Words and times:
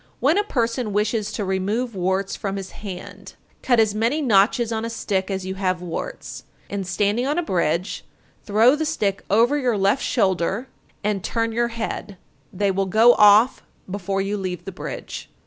When 0.19 0.35
a 0.39 0.43
person 0.43 0.93
wishes 0.93 1.31
to 1.33 1.45
remove 1.45 1.93
warts 1.93 2.35
from 2.35 2.55
his 2.55 2.71
hand, 2.71 3.35
cut 3.61 3.79
as 3.79 3.93
many 3.93 4.19
notches 4.19 4.71
on 4.71 4.83
a 4.83 4.89
stick 4.89 5.29
as 5.29 5.45
you 5.45 5.53
have 5.53 5.79
warts, 5.79 6.43
and 6.71 6.87
standing 6.87 7.27
on 7.27 7.37
a 7.37 7.43
bridge, 7.43 8.03
throw 8.43 8.75
the 8.75 8.83
stick 8.83 9.23
over 9.29 9.59
your 9.59 9.77
left 9.77 10.01
shoulder, 10.03 10.67
and 11.03 11.23
turn 11.23 11.51
your 11.51 11.67
head; 11.67 12.17
they 12.51 12.71
will 12.71 12.87
go 12.87 13.13
off 13.13 13.61
before 13.87 14.21
you 14.23 14.37
leave 14.39 14.65
the 14.65 14.71
bridge. 14.71 15.29